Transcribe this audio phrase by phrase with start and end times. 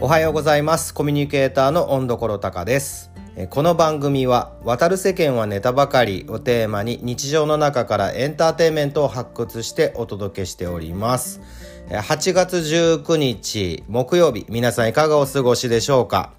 [0.00, 0.92] おはようございます。
[0.92, 3.12] コミュニケーターの温所隆です。
[3.50, 11.40] この番組は渡る世間はネタばかりをテーマに日常の中からエンターテインメントを発掘してお届けしております。
[11.88, 16.32] 8月19日木曜日皆さんいかがお過ごしでしょうか？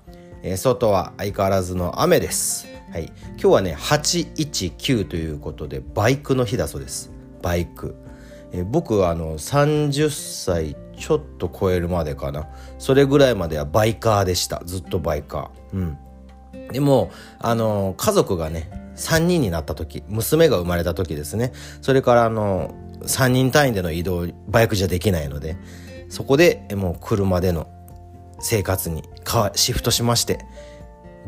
[0.57, 2.67] 外は相変わらずの雨です。
[2.91, 7.11] はい、今日はね819ということでバイクの日だそうです。
[7.41, 7.95] バイク。
[8.51, 12.47] え僕はあの30歳ちょっと超えるまでかな。
[12.77, 14.61] それぐらいまではバイカーでした。
[14.65, 15.77] ずっとバイカー。
[15.77, 15.97] うん。
[16.71, 21.51] でもあの家族がね3人になった時娘が生まれた時ですね。
[21.81, 22.73] それからあの
[23.03, 25.57] 3人単位での移動バイクじゃできないので
[26.09, 27.67] そこでもう車での
[28.39, 29.03] 生活に
[29.55, 30.45] シフトしまして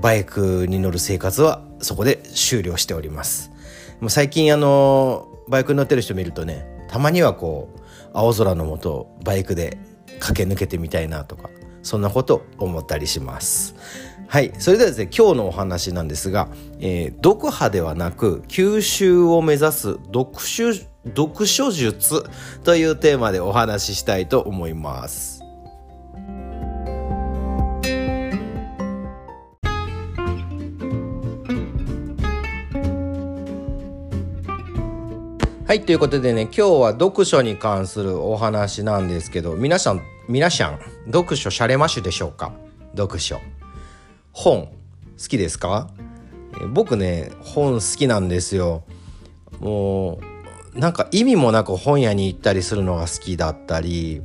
[0.02, 3.52] バイクに乗る生活はそこで終了しております。
[4.00, 7.80] もう最近あのバイクに乗ってる人見るとねたまにはこう
[8.18, 9.78] 青空のもとバイクで
[10.20, 11.52] 駆け抜けてみたいなとか
[11.84, 13.76] そんなこと思ったりします。
[14.28, 20.74] はいそれではですね今日のお話なんですが、えー、読破ではなく吸収を目指す読書
[21.06, 22.26] 読書術
[22.64, 25.37] というテーマでお話ししたいと思います。
[35.68, 40.80] はい、ということでね、今日は読書に関するお話なんですけど、皆さん、皆さん、
[41.12, 42.54] 読書しゃれましでしょうか？
[42.96, 43.42] 読書。
[44.32, 44.72] 本、好
[45.18, 45.90] きですか？
[46.72, 48.86] 僕ね、本好きなんですよ。
[49.60, 50.22] も
[50.74, 54.22] う、なんか意味もなく本屋に行ったりするのが好きだったり、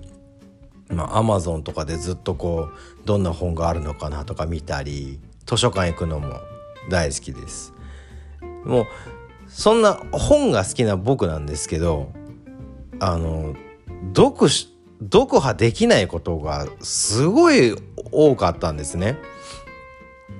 [0.90, 6.34] まあ、アマゾンとかでずっとこう、どんな本があるのかなとか見たり、図書館行くのも
[6.88, 7.74] 大好きです。
[8.64, 8.86] もう
[9.52, 12.12] そんな本が好きな僕なんですけど
[13.00, 13.54] あの
[14.14, 17.76] 読読破できないことがすごい
[18.12, 19.18] 多かったんですね。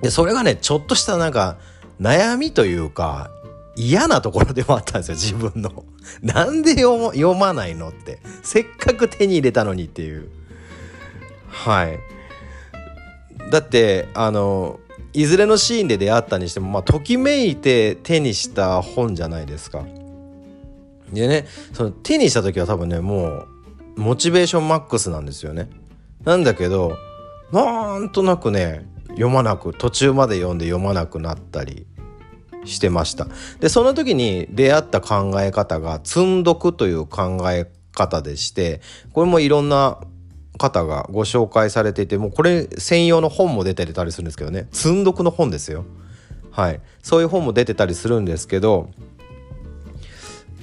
[0.02, 1.58] でそれがねちょっとしたなんか
[2.00, 3.30] 悩みというか
[3.76, 5.84] 嫌なところでもあったんですよ自分の。
[6.22, 10.28] なんで読まないのってせっかく手に入れたのにっていう。
[11.48, 11.98] はい。
[13.50, 14.80] だってあの
[15.12, 19.84] いずれのシーンで出会ったにしても、まあ、ときめいて手にした本じゃないですか。
[21.12, 23.48] でねその手にした時は多分ねもう
[23.96, 25.68] モチベーションマックスなんですよね。
[26.24, 26.96] なんだけど
[27.52, 31.86] なんとなくね読まなく途中まで読んで読まなくなったり
[32.64, 33.26] してました。
[33.60, 38.80] でその時に出会った考え方が積んどくという考え方でして
[39.12, 40.00] これもいろんな
[40.58, 44.68] 方がご紹介されていてもうこれ専用の本も出てたりするんですけどね。
[44.72, 45.84] 積んどくの本ですよ。
[46.50, 46.80] はい。
[47.02, 48.90] そういう本も出てたりするんですけど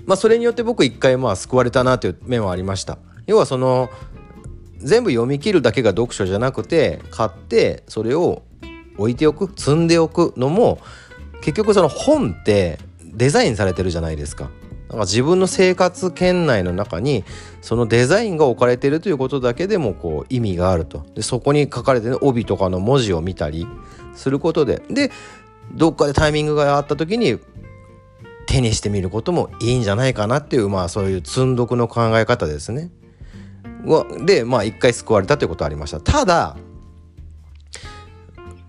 [0.06, 2.98] まあそれによって僕一回まあ救われたなという面はありました。
[3.28, 3.90] 要はその
[4.78, 8.44] 全部読み切るだけが読書じゃなくて買ってそれを
[8.98, 10.80] 置いておく積んでおくのも
[11.42, 14.50] 結局その本ってデザインされてるじゃないですか。
[14.90, 17.24] なんか自分の生活圏内の中に
[17.62, 23.68] そのデザインが置かれているということだけでもこう意味があるとでそこに書かれてる帯とかの文字を見たり
[24.16, 25.12] することでで
[25.74, 27.40] どっかでタイミングがあった時に
[28.48, 32.90] 手にしてみることもいいんじゃないかなっていうまあそういう積んどくの考え方ですね。
[34.26, 36.00] でまあ一回救われたということはありました。
[36.00, 36.58] ただ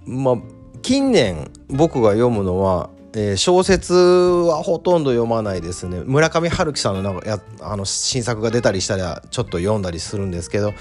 [0.04, 0.36] まあ
[0.82, 6.02] 近年僕が読むのはえー、小説はほとんど読まないですね。
[6.04, 10.72] 村上春樹さんのなんかやあの新作が出たりしたらちょっと読んだりするんですけど、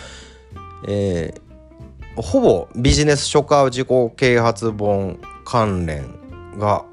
[0.87, 6.85] えー、ほぼビジネス書家自己啓発本関連が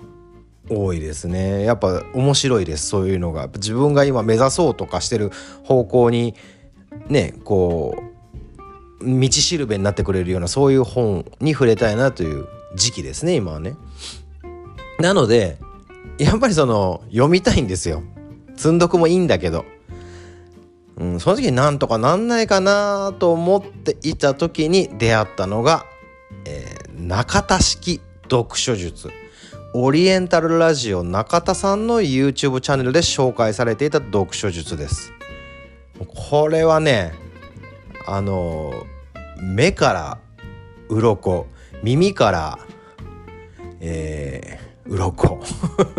[0.71, 1.65] 多いですね。
[1.65, 3.49] やっぱ面白いですそういうのが。
[3.49, 5.31] 自分が今目指そうとかしてる
[5.65, 6.35] 方向に
[7.09, 7.95] ねこ
[9.01, 13.77] う道しるべになってくれるようなそういう本に触れたいなという時期ですね今はね。
[14.99, 15.59] なので
[16.19, 18.03] やっぱりその読みたいんですよ。
[18.57, 19.67] 積んどくもいいんだけど、
[20.97, 25.84] うん、その時になんとかなんないかなと思っていた時に出会ったのが、
[26.47, 28.01] えー、中田式
[28.31, 29.10] 読書術。
[29.75, 35.13] オリエンタルラジオ中田さんの YouTube チャンネルで紹介されていた読書術です。
[36.31, 37.13] これはね
[38.07, 38.72] あの
[39.39, 40.19] 目から
[40.89, 41.47] 鱗
[41.83, 42.59] 耳から
[43.81, 45.41] えー鱗。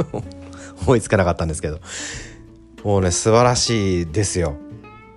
[0.85, 1.79] 思いつかなかったんですけど。
[2.83, 4.55] もうね素晴らしいですよ。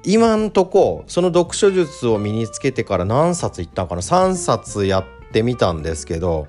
[0.05, 6.49] 今んとこその読書術を身につけてから何冊いったんかな？3冊やってみたんですけど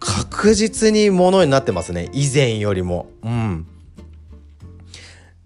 [0.00, 2.08] 確実にものになってますね。
[2.12, 3.06] 以前よりも。
[3.22, 3.66] うん。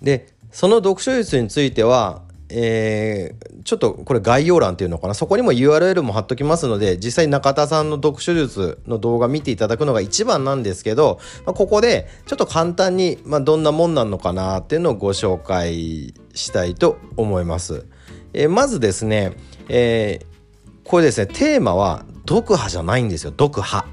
[0.00, 5.14] でその読書術については、えー、ちょっとこれ概要欄っていうのかな？
[5.14, 17.84] そこにも URL も貼っときますので実際中田さんの読書術の動画見ていただくのが一番なんですけど、まあ、ここでちょっと簡単に、まあ、どんなもんなのかなっていうのをご紹介したいと思います。
[18.32, 19.36] えー、まずですね、
[19.68, 23.30] えー、これですねテーマは読破じゃないんですよ。
[23.30, 23.84] 読破。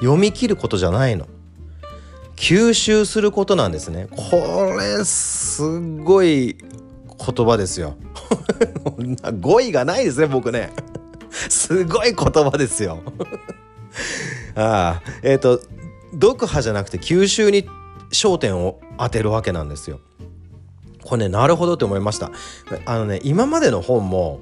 [0.00, 1.26] 読み切ることじゃないの。
[2.36, 4.08] 吸収することなんですね。
[4.10, 6.58] これすごい
[7.18, 7.96] 言葉ですよ。
[9.40, 10.72] 語彙がないですね僕ね。
[11.30, 13.02] すごい言葉ですよ。
[14.54, 15.60] ああえっ、ー、と
[16.12, 17.68] 読破じゃなくて吸収に
[18.10, 20.00] 焦点を当てるわけなんですよ。
[21.04, 22.30] これねなるほどって思いました。
[22.84, 24.40] あのね今までの本も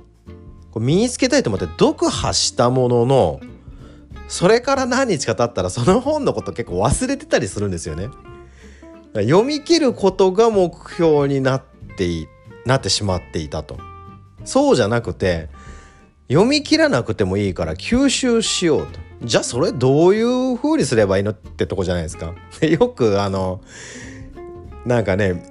[0.76, 3.41] 身につけたいと思って読破したものの
[4.29, 8.09] それから何日か経ったらその本のこと結構忘れてたりするんですよね。
[9.15, 11.62] 読み切ることが目標になっ
[11.97, 12.26] てい
[12.64, 13.78] なってしまっていたと。
[14.44, 15.49] そうじゃなくて
[16.28, 19.00] 読み切らなくてもいいから吸収しようと。
[19.22, 22.34] じゃあそれどういう風にすればいいのってとこじゃないですか。
[22.66, 23.61] よくあの
[24.84, 25.50] なんかね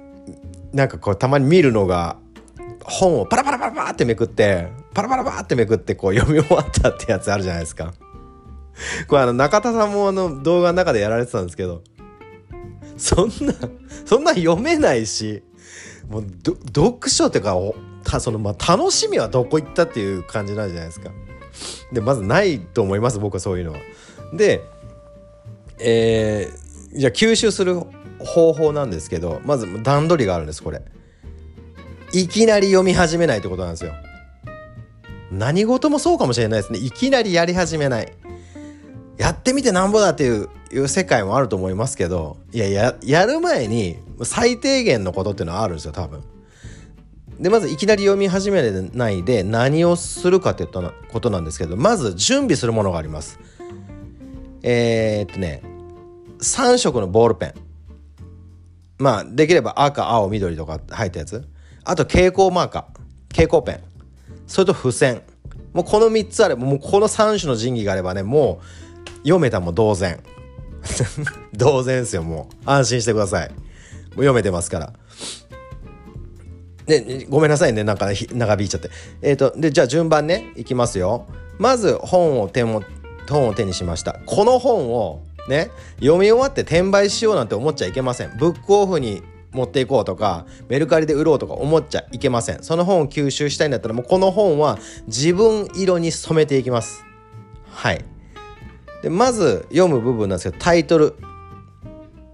[0.72, 2.16] なんかこうたまに見るのが
[2.84, 7.94] 本をパラパラパラパラってめくってパラパラパラってめくってこう読み終わったってやつあるじゃないですか。
[9.08, 11.82] これあの中田さんもあの動画の中でやられてたんですけど
[12.96, 13.54] そんな
[14.04, 15.42] そんな読めないし
[16.08, 16.24] もう
[16.66, 17.56] 読書っていうか
[18.04, 21.10] たそのまあ楽しみはどこ行ったっていう感じなんじゃないですか。
[21.92, 23.78] でまずないと思います僕はそういうのは。
[24.32, 24.62] で、
[25.78, 27.80] えー、じゃあ吸収する
[28.18, 30.82] 方法なんですけどまず段取りがあるんですこれ。
[32.12, 33.92] いきなり読み始めないってことなんですよ。
[35.32, 36.78] 何事もそうかもしれないですね。
[36.78, 38.12] いきなりやり始めない。
[39.16, 46.22] やってみてなんぼだっていういう世界もあると思いますけどいやややる前に最低限のことっていうのはあるんですよ多分。
[47.38, 50.80] でまずいきなり読み始めないで何をするかっていった
[51.12, 53.38] ことなんですけどまず準備するものがあります。
[54.62, 55.62] えー、っとね
[56.38, 57.54] 3色のボールペン。
[58.98, 61.46] まあできれば赤青緑とか入ったやつ。
[61.84, 63.00] あと蛍光マーカー。
[63.30, 63.80] 蛍光ペン。
[64.46, 65.22] それと付箋。
[65.72, 68.83] もうこの3つあればもうこの3種の神器があればねもう
[69.24, 70.20] 読めたも同然。
[71.52, 72.70] 同然ですよもう。
[72.70, 73.48] 安心してください。
[73.48, 74.92] もう読めてますから。
[76.86, 77.82] でごめんなさいね。
[77.82, 78.90] なんか長引いちゃって。
[79.22, 80.52] えっ、ー、とでじゃあ順番ね。
[80.56, 81.26] いきますよ。
[81.58, 82.82] まず本を手も
[83.28, 84.20] 本を手にしました。
[84.26, 88.36] この本をね読み終わって転売しようなんて思っちゃいけません。
[88.38, 89.22] ブックオフに
[89.52, 92.62] 持っていこうとかメルカリで売ろうとか思っちゃいけません。
[92.62, 97.04] その本を吸収したいんだったらもうこの本は自分色に染めていきます。
[97.70, 98.04] はい。
[99.04, 101.14] でまず読む部分なんですけどタイトル。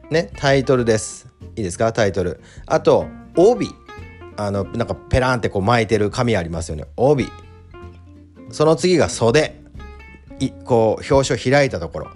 [0.08, 1.26] ねタイトルです。
[1.56, 1.92] いいですか？
[1.92, 2.40] タイトル。
[2.64, 3.06] あと
[3.36, 3.70] 帯。
[4.36, 6.84] あのなんかペランってこう巻いてる紙ありますよね。
[6.96, 7.28] 帯。
[8.52, 9.60] その次が袖。
[10.38, 12.10] いこう表紙を開いたところ。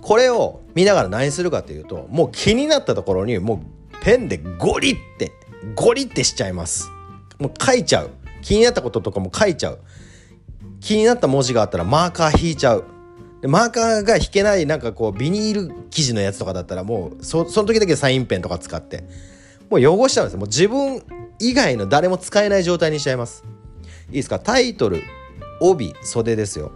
[0.00, 5.32] これを見ながら何するかというともう気になったところにもうペンでゴリって
[5.74, 6.88] ゴリってしちゃいます。
[7.38, 8.10] もう書いちゃう。
[8.40, 9.80] 気になったこととかも書いちゃう。
[10.80, 12.84] 気になった文字があったらマーカー引いちゃう。
[13.40, 19.04] でマーカーが引けないなんかこうビニール生地のやつとかだったらもうそその時だけサインペンとか使って
[19.70, 20.38] もう汚しちゃうんですよ。
[20.40, 21.02] もう自分
[21.38, 23.44] 以外の誰も使えない状態にしちゃいます。
[24.08, 24.40] いいですか？
[24.40, 25.02] タイトル
[25.60, 26.72] 帯袖ですよ。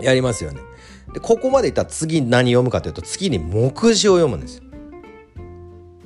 [0.00, 0.60] やりますよね。
[1.12, 4.62] でここまでいったら次何読むかというと次に目次を読むんですよ。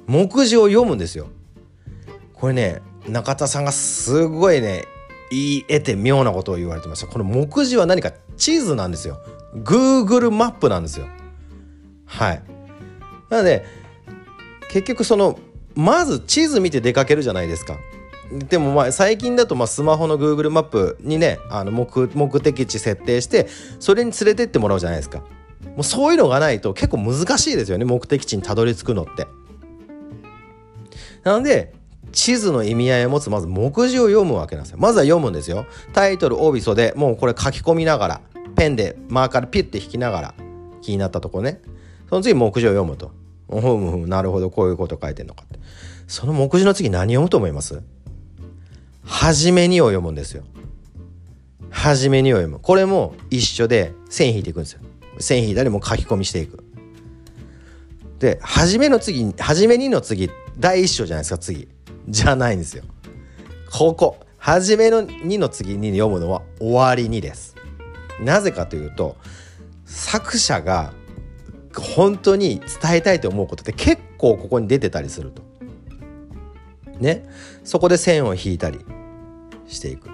[0.07, 1.29] 目次を読むんですよ。
[2.33, 4.87] これね中田さんがすごいね
[5.31, 7.07] 言い得て妙なことを言われてました。
[7.07, 9.19] この目次は何か地図なんですよ。
[9.55, 11.07] Google マップなんですよ。
[12.07, 12.43] はい。
[13.29, 13.65] なので
[14.71, 15.39] 結局その
[15.75, 17.79] まず地図見て出かけるじゃないですか。
[18.31, 23.47] でもまあ最近だとまあスマホの Google マップにねあの目目的地設定して
[23.79, 25.23] それに連れてってもらうじゃないですか。
[25.77, 29.27] もうそういうのがないと結構難しいですよね目的地にたどり着くのって。
[31.25, 31.75] なので
[32.11, 34.79] 地図の意味合いを持つまず目次を読むわけなんですよ。
[34.81, 35.67] まずは読むんですよ。
[35.93, 38.21] タイトル、帯、袖、もうこれ書き込みながら
[38.55, 40.35] ペンでマーカーでピュッて引きながら
[40.81, 41.61] 気になったとこね。
[42.09, 43.11] その次目次を読むと。
[43.49, 45.59] ふむふむなるほどこういうこと書いてんのかって。
[46.07, 47.83] その目次の次何読むと思います？
[49.05, 50.45] はじめにを読むんですよ。
[51.71, 52.61] はじめにを読む。
[52.61, 54.81] これも一緒で線引いていくんですよ。
[55.19, 56.65] 線引いたりも書き込みしていく。
[58.19, 61.69] ではじめの次はじめにの次第一章じゃないですか次。
[62.09, 62.85] じゃないんですよ。
[63.71, 64.19] ここ。
[64.39, 67.52] はじめの2の次に読むのは終わりにです。
[68.21, 69.17] なぜかというと
[69.85, 70.93] 作者が
[71.79, 75.43] 本当に伝えたいと思うことって結構ここに出てたりすると。
[77.01, 77.25] ね
[77.65, 78.81] そこで線を引いたり
[79.67, 80.09] していく。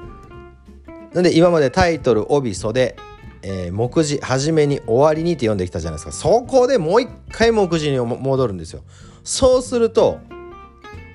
[1.12, 2.96] なんで今までタイトル帯袖、
[3.42, 8.82] えー、目次初めに終わりにって読んできたじゃないですかそこでもう一回目次に戻るんですよ
[9.24, 10.20] そうすると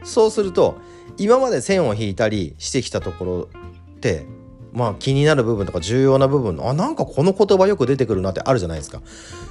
[0.03, 0.77] そうすると
[1.17, 3.49] 今まで線を引いたりしてきたところ
[3.97, 4.25] って
[4.73, 9.01] まあ気になる部分とか重要な部分あなんかこの言葉よく出てくるなってあるじゃないですか。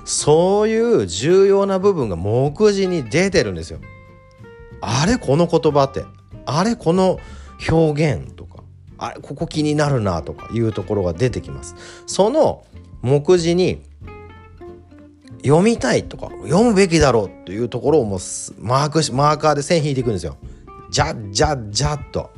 [0.04, 3.80] そういう重要な部分が目次に出てるんですよ。
[4.80, 6.04] あれこの言葉って。
[6.44, 7.18] あれこの
[7.70, 8.64] 表現とか。
[8.98, 11.76] あれここ気になるなとかいうところが出てきます。
[12.06, 12.64] その
[13.00, 13.80] 目次に
[15.44, 18.18] 読みたいとか読むべきだろうというところをもう
[18.58, 20.36] マークマーカーで線引いていくんですよ。
[20.90, 22.30] ジャッジャッジャッと。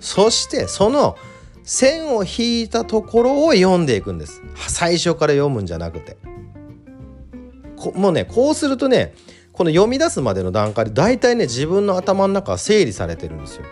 [0.00, 1.16] そしてその
[1.64, 4.42] 線を引いたところを読んでいくんです。
[4.56, 6.16] 最初から読むんじゃなくて。
[7.94, 9.12] もうねこうするとね
[9.52, 13.64] この読み出すまでの段階で大体ね自分の頭の中は整理されてるんですよ。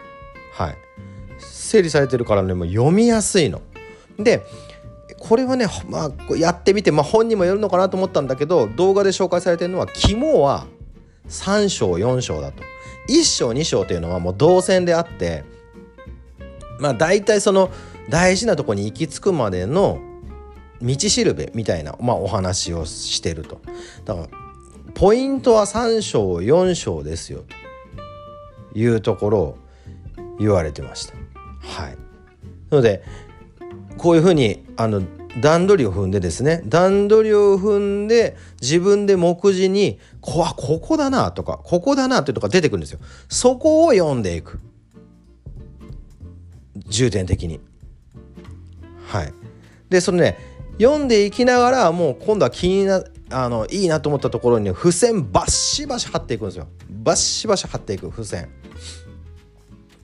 [0.52, 0.76] はい。
[1.38, 3.62] 整理されてるからねもう読みやすいの。
[4.18, 4.42] で
[5.18, 10.66] これはね、まあ、やってみて、まあ、本にもよるのかなと思ったんだけど動画で紹介されてるのは肝は
[11.28, 12.62] 3章4章だと。
[13.08, 15.44] 1章2章というのはもう動線であって
[16.80, 17.70] まあ大体その
[18.08, 20.00] 大事なとこに行き着くまでの
[20.82, 23.60] 道しるべみたいな、まあ、お話をしてると。
[24.04, 24.28] だから
[24.94, 27.44] ポイントは3章4章ですよ。
[28.72, 29.58] というところを
[30.38, 31.14] 言われてました。
[31.60, 31.96] はい。
[32.70, 33.02] なので
[33.98, 35.02] こういうふうにあの
[35.40, 36.62] 段取りを踏んでですね。
[36.64, 43.00] 段取りを踏んで自分で目次にこわここだなとかここだなっていうとこが出てくるんですよ。
[43.28, 44.60] そこを読んでいく。
[46.86, 47.60] 重点的に。
[49.06, 49.32] はい。
[49.88, 50.38] でそのね
[50.80, 56.68] 読んでいきながらもう今度は気になあのいいなと思ったところに付箋バッシバシ貼っていくんですよ。
[56.88, 58.48] バッシバシ貼っていく付箋。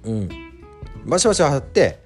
[0.04, 0.28] うん。
[1.06, 1.99] バシバシ貼って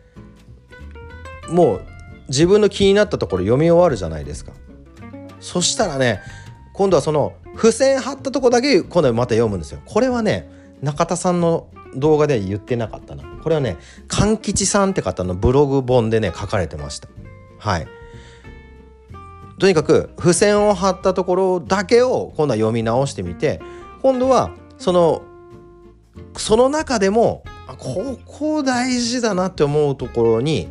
[1.49, 1.83] もう
[2.29, 4.53] 自分の気になったところ読み終わるじゃないですか。
[5.41, 6.21] そしたらね
[6.75, 9.81] 今度はその付箋貼ったとこだけ今度はまた読むんですよ。
[9.85, 10.49] これはね
[10.81, 13.25] 中田さんの動画で言ってなかったな。
[13.43, 13.77] これはね
[14.09, 17.09] 勘吉さんって方のブログ本でね書かれてました。
[17.59, 17.89] はい。
[19.59, 23.61] とにかく付箋を貼ったところだけを今度は読み直してみて
[24.03, 25.23] 今度はその
[26.37, 27.45] その中でも
[27.79, 30.69] ここ大事だなって思うところに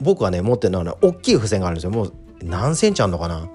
[0.00, 1.90] 僕はね持ってるのはね大きい付箋があるんですよ。
[1.90, 3.48] もう何センチあるのかな？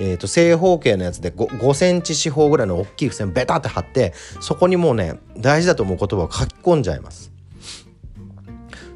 [0.00, 7.32] えーと、正方形のやつで 5, 5センチ四方ぐらいの大きい付箋ベタって貼ってそこにもうね大事だと思う言葉を書き込んじゃいます。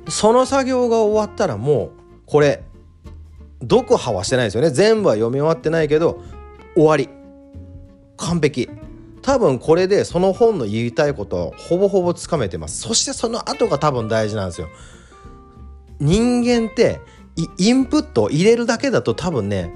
[0.08, 1.90] その作業が終わったらもう
[2.26, 2.64] これ
[3.60, 4.70] 読破はしてないですよね。
[4.70, 6.22] 全部は読み終わってないけど
[6.74, 7.08] 終わり。
[8.16, 8.68] 完璧。
[9.22, 12.80] 多分これでその本の言いたいことはほぼほぼつかめてます。
[12.80, 14.68] そしてその後が多分大事なんですよ。
[16.00, 17.00] 人間って
[17.56, 19.72] インプットを入れるだけだと多分ね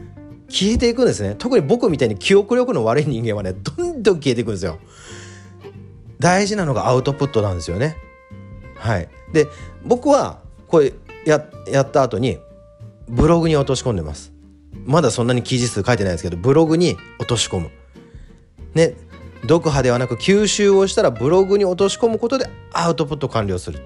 [0.49, 1.37] 消えていくんですね。
[1.39, 4.79] 特に僕みたいに記憶力の悪い人間はねどんどん消えていくんですよ。
[6.19, 7.97] 大事なのがアウトプットなんですよね。
[8.79, 9.09] はい。
[9.33, 9.49] で
[9.85, 10.93] 僕はこれ
[11.25, 12.39] ややった後に
[13.09, 14.33] ブログに落とし込んでます。
[14.85, 17.71] まだそんなに記事数書いてないですけどブログに落とし込む。
[18.75, 18.95] ね
[19.43, 23.81] 読破ではなく吸収をしたらブログに落とし込むことでアウトプット完了する。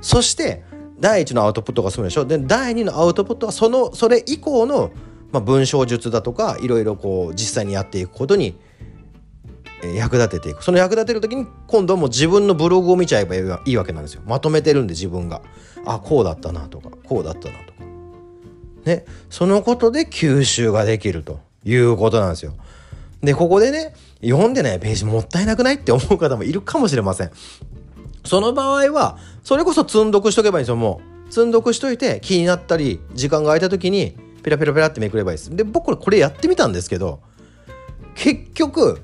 [0.00, 0.64] そして
[1.00, 2.24] 第1のアウトプットが済むでしょ。
[2.24, 4.90] で第2のアウトプットはそのそれ以降の、
[5.32, 8.58] まあ、文章術だとかいろいろこう実際にやっていくことに
[9.82, 10.64] 役立てていく。
[10.64, 14.22] その役立てる時に今度はもう自分のブログを見ちゃえばいいわけなんですよ。
[14.26, 15.42] まとめてるんで自分が。
[15.84, 17.84] あこうだったなとかこうだったなとか。
[18.84, 19.04] ね。
[19.30, 22.54] そのことで吸収ができるということなんですよ。
[23.22, 27.30] でここでね読んでないページもったいなくないって思う方もいるかもしれません。
[28.24, 31.32] その場合はそれこそ積んどくしとけばいいんですよもう。
[31.32, 35.54] 積んどくしといて気になったり時間が空いた時にペラペラペラってめくればいいです。
[35.54, 37.20] で僕これやってみたんですけど
[38.14, 39.02] 結局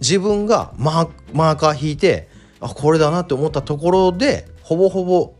[0.00, 2.28] 自分がマーカー引いて
[2.60, 5.34] あこれだなって思ったところでほぼほぼ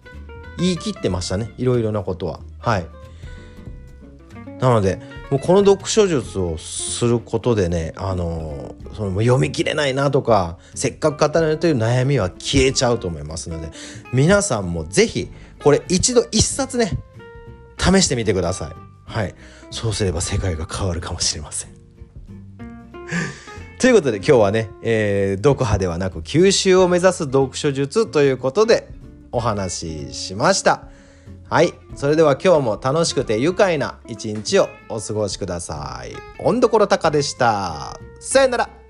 [0.58, 1.52] 言い切ってましたね。
[1.58, 2.40] いろいろなことは。
[2.58, 2.86] はい。
[4.60, 13.70] なのでもうこの読書術をすることでねあのその読み切れないなとかせっかく語られるという悩みは消えちゃうと思いますので
[14.14, 15.28] 皆さんも是非
[15.62, 16.98] これ一度一冊ね
[17.78, 18.74] 試してみてください。
[19.04, 19.34] はい。
[19.70, 21.75] そうすれば世界が変わるかもしれません。
[23.86, 28.88] ということで今日はね、えー、読破ではなく吸収を目指す読書術ということで
[29.30, 30.88] お話ししました。
[31.48, 31.72] はい。
[31.94, 36.16] それでは今日も楽しくて愉快な一日をお過ごしください。
[36.44, 37.96] 温どころたかでした。
[38.18, 38.85] さよなら。